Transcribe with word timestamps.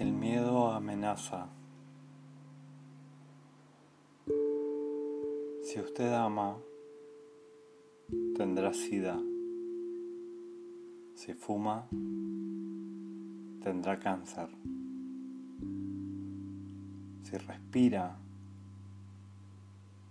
amenaza. 0.00 1.48
Si 5.62 5.80
usted 5.80 6.12
ama, 6.12 6.56
tendrá 8.36 8.72
sida. 8.72 9.18
Si 11.14 11.34
fuma, 11.34 11.88
tendrá 13.60 13.98
cáncer. 13.98 14.48
Si 17.24 17.36
respira, 17.36 18.16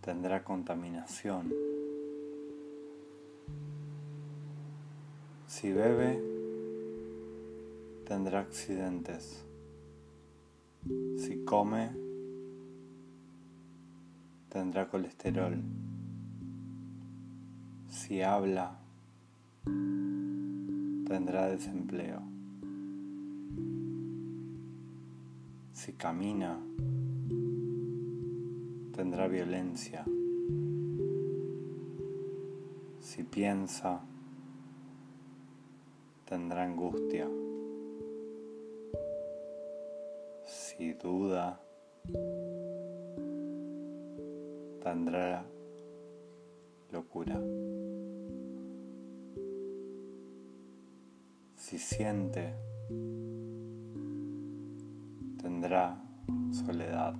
tendrá 0.01 0.43
contaminación. 0.43 1.53
Si 5.47 5.71
bebe, 5.71 6.21
tendrá 8.05 8.41
accidentes. 8.41 9.47
Si 10.83 11.43
come, 11.43 11.95
tendrá 14.49 14.87
colesterol. 14.87 15.61
Si 17.87 18.21
habla, 18.21 18.77
tendrá 19.63 21.47
desempleo. 21.47 22.21
Si 25.73 25.93
camina, 25.93 26.59
tendrá 28.93 29.27
violencia. 29.27 30.03
Si 32.99 33.23
piensa, 33.23 34.01
tendrá 36.25 36.63
angustia. 36.63 37.46
Si 40.77 40.93
duda, 40.93 41.59
tendrá 44.83 45.43
locura. 46.91 47.41
Si 51.55 51.79
siente, 51.79 52.53
tendrá 55.41 55.99
soledad. 56.51 57.15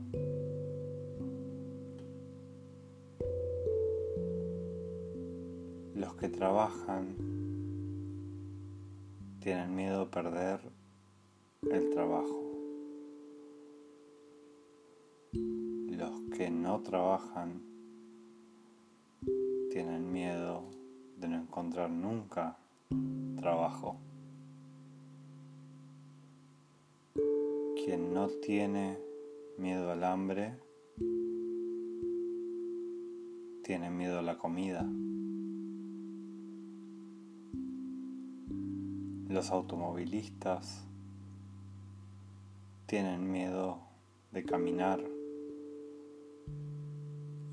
Los 5.95 6.14
que 6.14 6.30
trabajan 6.30 7.16
tienen 9.39 9.75
miedo 9.75 10.02
a 10.02 10.11
perder 10.11 10.59
el 11.71 11.89
trabajo. 11.89 12.66
Que 16.38 16.52
no 16.52 16.81
trabajan 16.81 17.63
tienen 19.71 20.11
miedo 20.11 20.66
de 21.17 21.30
no 21.30 21.38
encontrar 21.38 21.89
nunca 21.89 22.59
trabajo. 23.38 23.97
Quien 27.83 28.13
no 28.13 28.27
tiene 28.27 28.99
miedo 29.58 29.91
al 29.91 30.03
hambre, 30.03 30.53
tiene 33.63 33.89
miedo 33.89 34.19
a 34.19 34.21
la 34.21 34.38
comida. 34.38 34.88
Los 39.27 39.49
automovilistas 39.49 40.86
tienen 42.86 43.31
miedo 43.31 43.80
de 44.31 44.43
caminar 44.43 45.17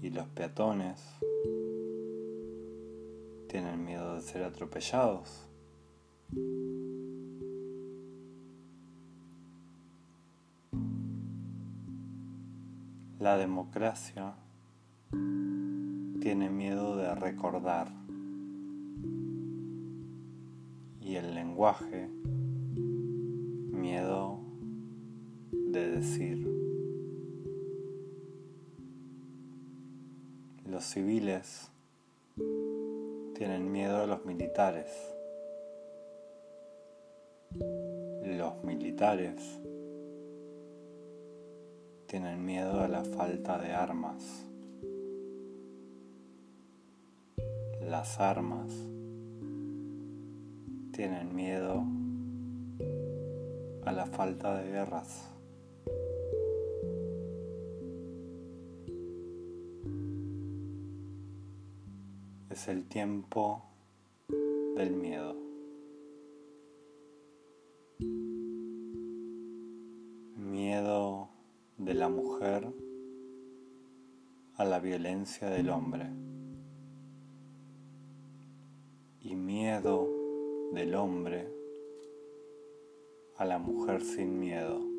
y 0.05 0.11
los 0.11 0.29
peatones 0.29 1.03
tienen 3.49 3.87
miedo 3.87 4.17
de 4.17 4.21
ser 4.21 4.43
atropellados. 4.43 5.49
La 13.19 13.39
democracia 13.39 14.35
tiene 16.21 16.51
miedo 16.51 16.97
de 16.99 17.15
recordar 17.15 17.91
y 21.01 21.15
el 21.15 21.35
lenguaje 21.35 22.11
miedo 23.73 24.39
de 25.51 25.93
decir. 25.93 26.64
Los 30.75 30.87
civiles 30.87 31.71
tienen 33.37 33.71
miedo 33.71 33.99
a 33.99 34.07
los 34.09 34.25
militares. 34.25 34.91
Los 38.25 38.61
militares 38.65 39.37
tienen 42.07 42.45
miedo 42.45 42.81
a 42.81 42.89
la 42.89 43.05
falta 43.05 43.57
de 43.57 43.73
armas. 43.73 44.25
Las 47.81 48.19
armas 48.19 48.73
tienen 50.91 51.37
miedo 51.37 51.85
a 53.85 53.93
la 53.93 54.07
falta 54.07 54.57
de 54.57 54.73
guerras. 54.73 55.34
El 62.67 62.87
tiempo 62.87 63.63
del 64.75 64.93
miedo. 64.93 65.37
Miedo 70.39 71.29
de 71.77 71.93
la 71.93 72.09
mujer 72.09 72.73
a 74.57 74.65
la 74.65 74.81
violencia 74.81 75.51
del 75.51 75.69
hombre. 75.69 76.07
Y 79.21 79.37
miedo 79.37 80.09
del 80.73 80.95
hombre 80.95 81.53
a 83.37 83.45
la 83.45 83.59
mujer 83.59 84.01
sin. 84.01 84.41
Miedo 84.41 84.94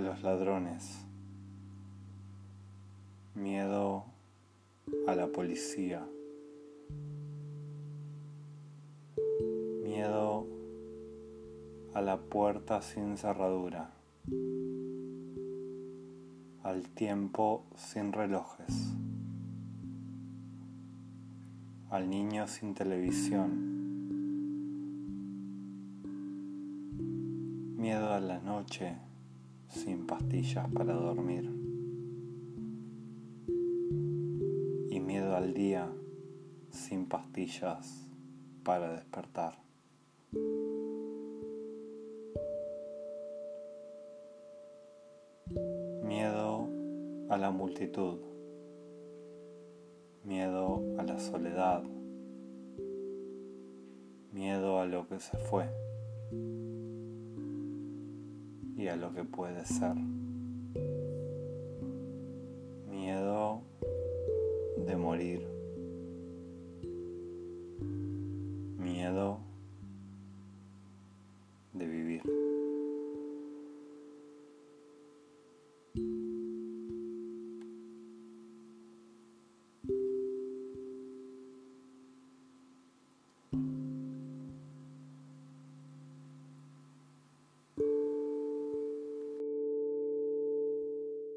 los 0.00 0.22
ladrones. 0.22 1.04
Miedo 3.34 4.04
a 5.06 5.14
la 5.14 5.28
policía. 5.28 6.06
Miedo 9.82 10.46
a 11.94 12.00
la 12.00 12.18
puerta 12.18 12.82
sin 12.82 13.16
cerradura. 13.16 13.90
Al 16.62 16.88
tiempo 16.94 17.64
sin 17.76 18.12
relojes. 18.12 18.92
Al 21.90 22.08
niño 22.08 22.46
sin 22.46 22.74
televisión. 22.74 23.70
Miedo 27.76 28.12
a 28.12 28.20
la 28.20 28.38
noche 28.40 29.09
sin 29.70 30.06
pastillas 30.06 30.68
para 30.72 30.92
dormir. 30.94 31.44
Y 34.90 35.00
miedo 35.00 35.36
al 35.36 35.54
día 35.54 35.90
sin 36.70 37.06
pastillas 37.06 38.08
para 38.64 38.92
despertar. 38.92 39.62
Miedo 46.02 46.68
a 47.28 47.38
la 47.38 47.50
multitud. 47.50 48.18
Miedo 50.24 50.82
a 50.98 51.04
la 51.04 51.18
soledad. 51.18 51.84
Miedo 54.32 54.80
a 54.80 54.86
lo 54.86 55.06
que 55.08 55.20
se 55.20 55.38
fue 55.38 55.68
y 58.80 58.88
a 58.88 58.96
lo 58.96 59.12
que 59.12 59.24
puede 59.24 59.62
ser. 59.66 59.94
Miedo 62.88 63.60
de 64.86 64.96
morir. 64.96 65.59